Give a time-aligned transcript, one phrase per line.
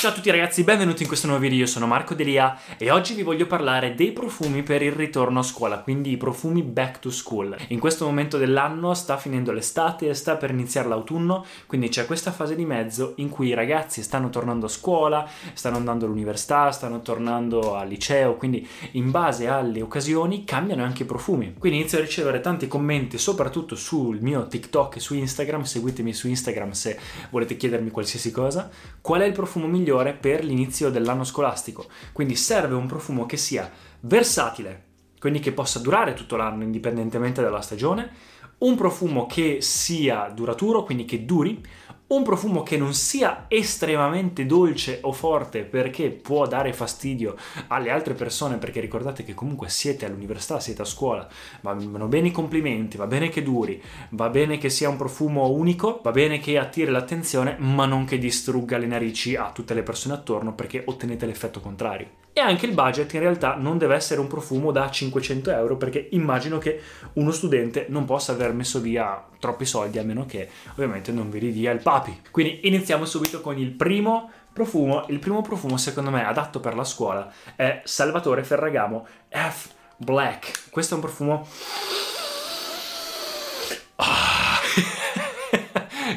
[0.00, 3.14] Ciao a tutti ragazzi, benvenuti in questo nuovo video, io sono Marco Delia e oggi
[3.14, 7.10] vi voglio parlare dei profumi per il ritorno a scuola, quindi i profumi back to
[7.10, 7.56] school.
[7.70, 12.30] In questo momento dell'anno sta finendo l'estate e sta per iniziare l'autunno, quindi c'è questa
[12.30, 17.02] fase di mezzo in cui i ragazzi stanno tornando a scuola, stanno andando all'università, stanno
[17.02, 21.54] tornando al liceo, quindi in base alle occasioni cambiano anche i profumi.
[21.58, 26.28] Quindi inizio a ricevere tanti commenti, soprattutto sul mio TikTok e su Instagram, seguitemi su
[26.28, 26.96] Instagram se
[27.30, 31.86] volete chiedermi qualsiasi cosa, qual è il profumo migliore migliore per l'inizio dell'anno scolastico.
[32.12, 34.84] Quindi serve un profumo che sia versatile,
[35.18, 38.10] quindi che possa durare tutto l'anno indipendentemente dalla stagione,
[38.58, 41.64] un profumo che sia duraturo, quindi che duri,
[42.08, 48.14] un profumo che non sia estremamente dolce o forte perché può dare fastidio alle altre
[48.14, 51.28] persone perché ricordate che comunque siete all'università, siete a scuola,
[51.60, 56.00] vanno bene i complimenti, va bene che duri, va bene che sia un profumo unico,
[56.02, 60.14] va bene che attiri l'attenzione ma non che distrugga le narici a tutte le persone
[60.14, 62.26] attorno perché ottenete l'effetto contrario.
[62.32, 66.08] E anche il budget in realtà non deve essere un profumo da 500 euro perché
[66.12, 66.80] immagino che
[67.14, 71.38] uno studente non possa aver messo via troppi soldi a meno che ovviamente non vi
[71.38, 72.22] ridia il papi.
[72.30, 75.06] Quindi iniziamo subito con il primo profumo.
[75.08, 80.70] Il primo profumo secondo me adatto per la scuola è Salvatore Ferragamo F Black.
[80.70, 81.46] Questo è un profumo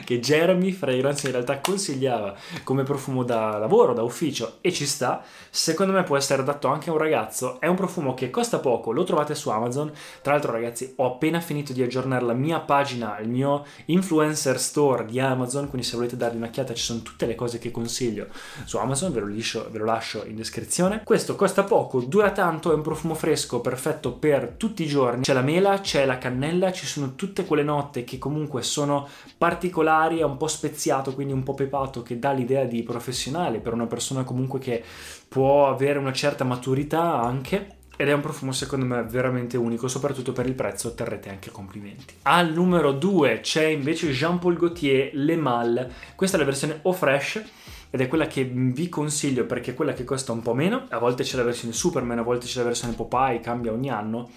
[0.04, 5.24] che Jeremy Fragrance in realtà consigliava come profumo da lavoro, da ufficio e ci sta,
[5.50, 7.60] secondo me può essere adatto anche a un ragazzo.
[7.60, 9.92] È un profumo che costa poco, lo trovate su Amazon.
[10.22, 15.06] Tra l'altro ragazzi ho appena finito di aggiornare la mia pagina, il mio influencer store
[15.06, 18.28] di Amazon, quindi se volete dargli un'occhiata ci sono tutte le cose che consiglio
[18.66, 21.02] su Amazon, ve lo, liscio, ve lo lascio in descrizione.
[21.04, 25.24] Questo costa poco, dura tanto, è un profumo fresco, perfetto per tutti i giorni.
[25.24, 29.08] C'è la mela, c'è la cannella, ci sono tutte quelle note che comunque sono
[29.38, 33.60] particolari particolari, è un po' speziato, quindi un po' pepato, che dà l'idea di professionale
[33.60, 34.84] per una persona comunque che
[35.28, 37.76] può avere una certa maturità anche.
[37.98, 42.16] Ed è un profumo secondo me veramente unico, soprattutto per il prezzo otterrete anche complimenti.
[42.24, 46.96] Al numero 2 c'è invece Jean Paul Gaultier Le Mal, questa è la versione Eau
[46.96, 47.44] Fresh
[47.92, 50.98] ed è quella che vi consiglio perché è quella che costa un po' meno, a
[50.98, 54.30] volte c'è la versione Superman, a volte c'è la versione Popeye, cambia ogni anno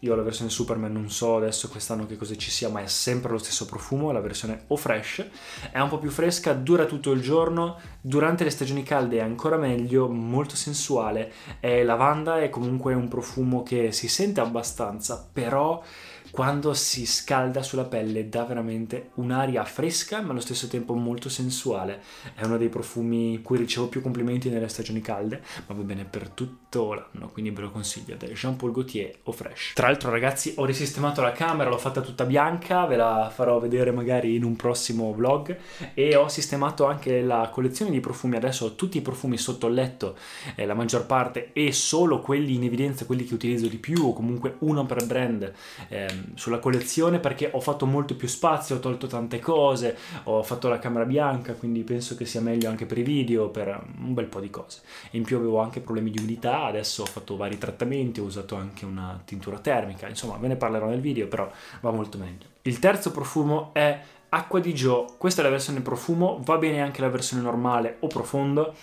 [0.00, 3.32] io la versione Superman non so adesso quest'anno che cosa ci sia, ma è sempre
[3.32, 5.26] lo stesso profumo, la versione O Fresh.
[5.70, 9.56] È un po' più fresca, dura tutto il giorno, durante le stagioni calde è ancora
[9.56, 11.32] meglio, molto sensuale.
[11.60, 15.82] È lavanda, è comunque un profumo che si sente abbastanza, però
[16.30, 22.02] quando si scalda sulla pelle dà veramente un'aria fresca ma allo stesso tempo molto sensuale.
[22.34, 26.28] È uno dei profumi cui ricevo più complimenti nelle stagioni calde, ma va bene per
[26.28, 28.16] tutto l'anno, quindi ve lo consiglio.
[28.16, 29.72] Da Jean Paul Gaultier o Fresh.
[29.74, 33.90] Tra l'altro ragazzi ho risistemato la camera, l'ho fatta tutta bianca, ve la farò vedere
[33.90, 35.56] magari in un prossimo vlog
[35.94, 38.36] e ho sistemato anche la collezione di profumi.
[38.36, 40.16] Adesso ho tutti i profumi sotto il letto,
[40.56, 44.12] eh, la maggior parte e solo quelli in evidenza, quelli che utilizzo di più o
[44.12, 45.52] comunque uno per brand.
[45.88, 50.68] Eh, sulla collezione perché ho fatto molto più spazio, ho tolto tante cose, ho fatto
[50.68, 53.68] la camera bianca, quindi penso che sia meglio anche per i video, per
[54.00, 54.82] un bel po' di cose.
[55.12, 58.84] In più avevo anche problemi di umidità, adesso ho fatto vari trattamenti, ho usato anche
[58.84, 59.76] una tintura termica,
[60.08, 61.50] insomma ve ne parlerò nel video, però
[61.80, 62.46] va molto meglio.
[62.62, 64.00] Il terzo profumo è
[64.30, 68.06] Acqua di Joe, questa è la versione profumo, va bene anche la versione normale o
[68.06, 68.74] profondo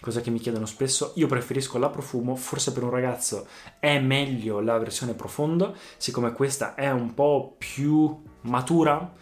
[0.00, 1.12] cosa che mi chiedono spesso.
[1.16, 3.46] Io preferisco la profumo, forse per un ragazzo
[3.80, 9.12] è meglio la versione profondo, siccome questa è un po' più matura.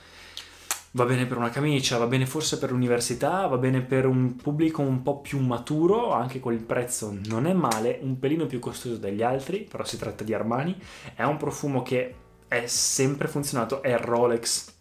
[0.96, 4.80] Va bene per una camicia, va bene forse per l'università, va bene per un pubblico
[4.80, 9.20] un po' più maturo, anche il prezzo non è male, un pelino più costoso degli
[9.20, 10.80] altri, però si tratta di Armani.
[11.16, 12.14] È un profumo che
[12.46, 14.73] è sempre funzionato, è Rolex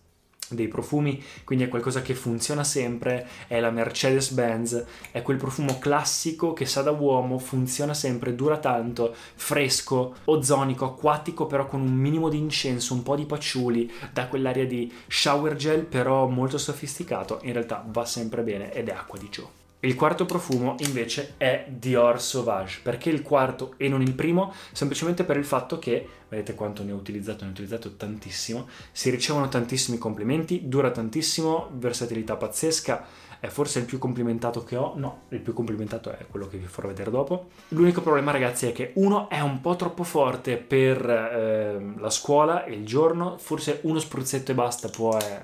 [0.56, 6.54] dei profumi, quindi è qualcosa che funziona sempre, è la Mercedes-Benz, è quel profumo classico
[6.54, 12.30] che sa da uomo, funziona sempre, dura tanto, fresco, ozonico, acquatico, però con un minimo
[12.30, 17.54] di incenso, un po' di patchouli, dà quell'aria di shower gel però molto sofisticato, in
[17.54, 19.63] realtà va sempre bene ed è acqua di Joe.
[19.84, 22.80] Il quarto profumo invece è Dior Sauvage.
[22.82, 24.54] Perché il quarto e non il primo?
[24.72, 29.10] Semplicemente per il fatto che, vedete quanto ne ho utilizzato, ne ho utilizzato tantissimo, si
[29.10, 33.06] ricevono tantissimi complimenti, dura tantissimo, versatilità pazzesca,
[33.42, 34.94] è forse il più complimentato che ho.
[34.96, 37.50] No, il più complimentato è quello che vi farò vedere dopo.
[37.70, 42.64] L'unico problema, ragazzi, è che uno è un po' troppo forte per eh, la scuola
[42.64, 43.38] e il giorno.
[43.38, 45.42] Forse uno spruzzetto e basta può, eh,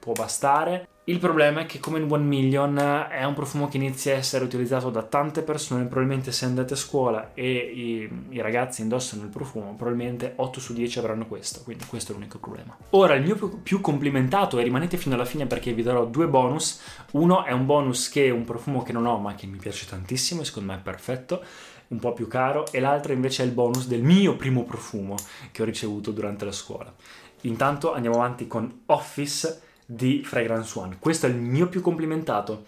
[0.00, 0.88] può bastare.
[1.06, 2.78] Il problema è che come in One Million
[3.10, 6.76] è un profumo che inizia a essere utilizzato da tante persone, probabilmente se andate a
[6.76, 11.86] scuola e i, i, ragazzi indossano il profumo, probabilmente 8 su 10 avranno questo, quindi
[11.86, 12.76] questo è l'unico problema.
[12.90, 16.28] Ora, il mio più, più complimentato, e rimanete fino alla fine perché vi darò due
[16.28, 16.80] bonus,
[17.12, 19.86] uno è un bonus che è un profumo che non ho ma che mi piace
[19.86, 21.42] tantissimo e secondo me è perfetto,
[21.88, 25.16] un po' più caro, e l'altro invece è il bonus del mio primo profumo
[25.50, 26.94] che ho ricevuto durante la scuola.
[27.40, 30.96] Intanto andiamo avanti con Office di Fragrance One.
[30.98, 32.64] Questo è il mio più complimentato.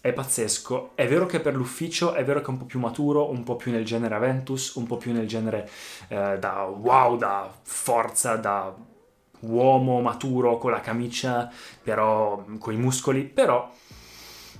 [0.00, 0.90] È pazzesco.
[0.94, 3.56] È vero che per l'ufficio è vero che è un po' più maturo, un po'
[3.56, 5.68] più nel genere Aventus, un po' più nel genere
[6.08, 8.74] eh, da wow, da forza, da
[9.40, 11.50] uomo maturo con la camicia,
[11.82, 13.70] però con i muscoli, però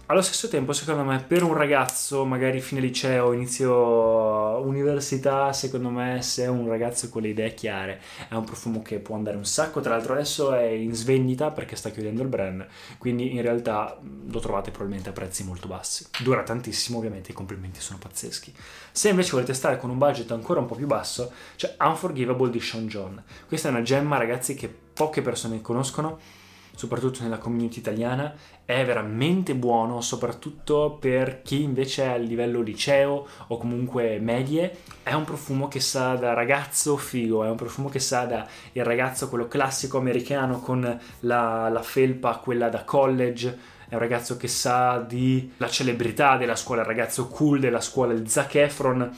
[0.06, 6.20] allo stesso tempo, secondo me, per un ragazzo, magari fine liceo, inizio università, secondo me,
[6.20, 9.46] se è un ragazzo con le idee chiare, è un profumo che può andare un
[9.46, 9.80] sacco.
[9.80, 12.66] Tra l'altro, adesso è in svendita perché sta chiudendo il brand,
[12.98, 16.06] quindi in realtà lo trovate probabilmente a prezzi molto bassi.
[16.22, 18.54] Dura tantissimo, ovviamente, i complimenti sono pazzeschi.
[18.92, 22.60] Se invece volete stare con un budget ancora un po' più basso, c'è Unforgivable di
[22.60, 23.22] Sean John.
[23.48, 26.42] Questa è una gemma, ragazzi, che poche persone conoscono
[26.74, 28.34] soprattutto nella community italiana,
[28.64, 34.78] è veramente buono, soprattutto per chi invece è a livello liceo o comunque medie.
[35.02, 38.84] È un profumo che sa da ragazzo figo, è un profumo che sa da il
[38.84, 43.72] ragazzo quello classico americano con la, la felpa, quella da college.
[43.86, 48.14] È un ragazzo che sa di la celebrità della scuola, il ragazzo cool della scuola,
[48.14, 49.14] il Zac Efron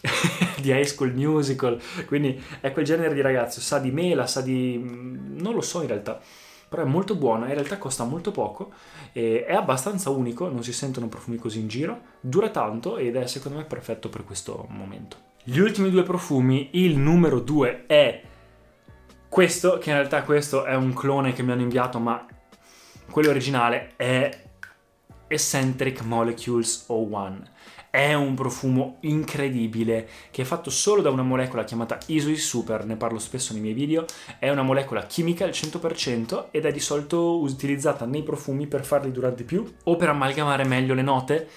[0.60, 1.80] di High School Musical.
[2.06, 4.78] Quindi è quel genere di ragazzo, sa di mela, sa di...
[4.78, 6.20] non lo so in realtà
[6.70, 8.70] però è molto buono, in realtà costa molto poco,
[9.10, 13.58] è abbastanza unico, non si sentono profumi così in giro, dura tanto ed è secondo
[13.58, 15.16] me perfetto per questo momento.
[15.42, 18.22] Gli ultimi due profumi, il numero due è
[19.28, 22.24] questo, che in realtà questo è un clone che mi hanno inviato, ma
[23.10, 24.30] quello originale è
[25.32, 27.42] Eccentric Molecules 01
[27.88, 32.96] è un profumo incredibile che è fatto solo da una molecola chiamata Isoi Super, ne
[32.96, 34.04] parlo spesso nei miei video,
[34.40, 39.12] è una molecola chimica al 100% ed è di solito utilizzata nei profumi per farli
[39.12, 41.48] durare di più o per amalgamare meglio le note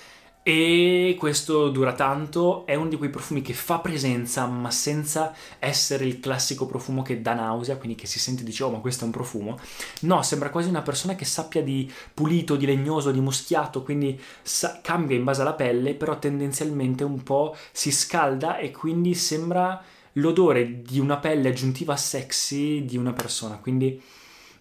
[0.44, 6.06] e questo dura tanto, è uno di quei profumi che fa presenza ma senza essere
[6.06, 9.04] il classico profumo che dà nausea, quindi che si sente e dice oh ma questo
[9.04, 9.58] è un profumo.
[10.02, 14.82] No, sembra quasi una persona che sappia di pulito, di legnoso, di muschiato, quindi sa-
[14.82, 19.82] cambia in base alla pelle, però tendenzialmente un po' si scalda e quindi sembra
[20.14, 24.02] l'odore di una pelle aggiuntiva sexy di una persona, quindi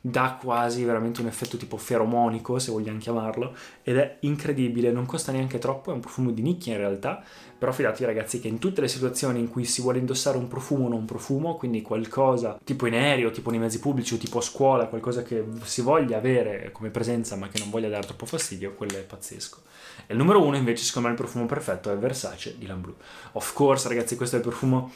[0.05, 3.55] dà quasi veramente un effetto tipo feromonico, se vogliamo chiamarlo,
[3.85, 7.23] ed è incredibile, non costa neanche troppo, è un profumo di nicchia in realtà,
[7.57, 10.87] però fidatevi ragazzi che in tutte le situazioni in cui si vuole indossare un profumo
[10.87, 14.43] o non profumo, quindi qualcosa tipo in aereo, tipo nei mezzi pubblici o tipo a
[14.43, 18.75] scuola, qualcosa che si voglia avere come presenza ma che non voglia dare troppo fastidio,
[18.75, 19.61] quello è pazzesco.
[20.09, 22.97] E il numero uno invece secondo me il profumo perfetto è Versace di Lamblue.
[23.33, 24.91] Of course ragazzi questo è il profumo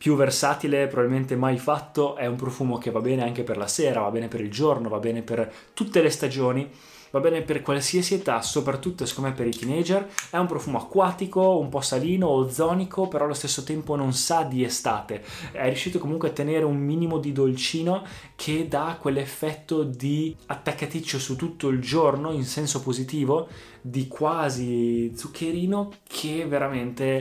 [0.00, 4.00] più versatile probabilmente mai fatto, è un profumo che va bene anche per la sera,
[4.00, 6.66] va bene per il giorno, va bene per tutte le stagioni,
[7.10, 11.58] va bene per qualsiasi età, soprattutto secondo me per i teenager, è un profumo acquatico,
[11.58, 15.22] un po' salino, ozonico, però allo stesso tempo non sa di estate,
[15.52, 18.02] è riuscito comunque a tenere un minimo di dolcino
[18.36, 23.48] che dà quell'effetto di attaccaticcio su tutto il giorno in senso positivo,
[23.82, 27.20] di quasi zuccherino che veramente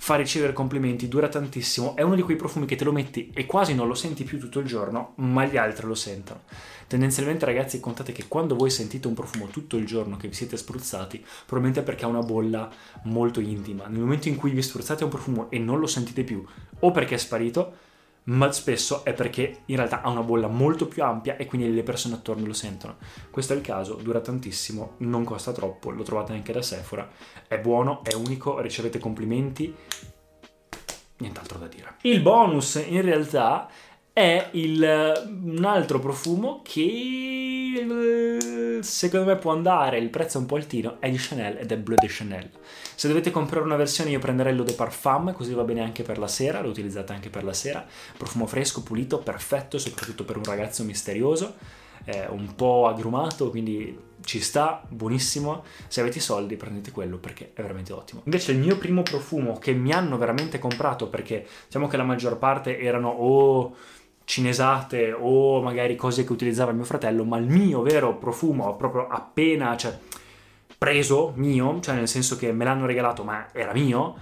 [0.00, 3.44] fa ricevere complimenti, dura tantissimo, è uno di quei profumi che te lo metti e
[3.44, 6.40] quasi non lo senti più tutto il giorno, ma gli altri lo sentono.
[6.86, 10.56] Tendenzialmente ragazzi contate che quando voi sentite un profumo tutto il giorno che vi siete
[10.56, 12.70] spruzzati, probabilmente è perché ha una bolla
[13.04, 13.88] molto intima.
[13.88, 16.42] Nel momento in cui vi spruzzate un profumo e non lo sentite più,
[16.78, 17.76] o perché è sparito,
[18.24, 21.82] ma spesso è perché in realtà ha una bolla molto più ampia e quindi le
[21.82, 22.96] persone attorno lo sentono.
[23.30, 27.08] Questo è il caso, dura tantissimo, non costa troppo, lo trovate anche da Sephora,
[27.48, 29.74] è buono, è unico, ricevete complimenti,
[31.18, 31.96] nient'altro da dire.
[32.02, 33.68] Il bonus in realtà
[34.20, 37.86] è il, un altro profumo che
[38.82, 41.78] secondo me può andare, il prezzo è un po' altino, è di Chanel ed è
[41.78, 42.50] Bleu de Chanel.
[42.94, 46.18] Se dovete comprare una versione io prenderei l'Eau de Parfum, così va bene anche per
[46.18, 47.84] la sera, lo utilizzate anche per la sera,
[48.16, 51.54] profumo fresco, pulito, perfetto, soprattutto per un ragazzo misterioso.
[52.04, 55.64] è un po' agrumato, quindi ci sta, buonissimo.
[55.86, 58.20] Se avete i soldi prendete quello perché è veramente ottimo.
[58.24, 62.36] Invece il mio primo profumo che mi hanno veramente comprato perché diciamo che la maggior
[62.36, 63.74] parte erano o
[64.30, 69.76] cinesate o magari cose che utilizzava mio fratello, ma il mio vero profumo proprio appena,
[69.76, 69.98] cioè
[70.78, 74.16] preso mio, cioè nel senso che me l'hanno regalato ma era mio,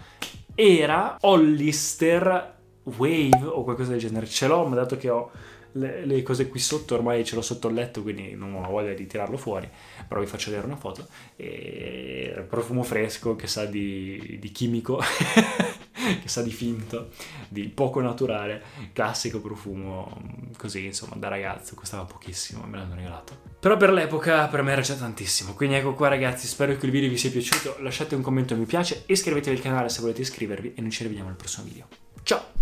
[0.55, 4.25] era Hollister Wave o qualcosa del genere.
[4.25, 5.31] Ce l'ho, ma dato che ho
[5.73, 8.95] le, le, cose qui sotto ormai ce l'ho sotto il letto quindi non ho voglia
[8.95, 9.69] di tirarlo fuori
[10.09, 14.99] però vi faccio vedere una foto e profumo fresco che sa di, di chimico
[16.21, 17.11] che sa di finto
[17.49, 18.62] di poco naturale
[18.93, 20.21] classico profumo
[20.57, 24.81] così insomma da ragazzo costava pochissimo me l'hanno regalato però per l'epoca per me era
[24.81, 28.23] già tantissimo quindi ecco qua ragazzi spero che il video vi sia piaciuto lasciate un
[28.23, 31.67] commento mi piace iscrivetevi al canale se volete iscrivervi e noi ci rivediamo al prossimo
[31.67, 31.87] video
[32.23, 32.57] ciao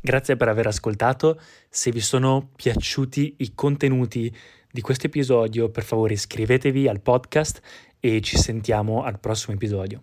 [0.00, 1.40] Grazie per aver ascoltato.
[1.68, 4.34] Se vi sono piaciuti i contenuti
[4.70, 7.60] di questo episodio, per favore iscrivetevi al podcast
[7.98, 10.02] e ci sentiamo al prossimo episodio.